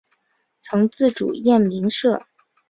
[0.57, 2.25] 曾自组燕鸣社。